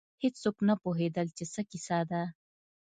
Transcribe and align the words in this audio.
هېڅوک 0.23 0.57
نه 0.67 0.75
پوهېدل 0.81 1.27
چې 1.37 1.43
څه 1.53 1.61
کیسه 1.69 1.99
ده. 2.09 2.21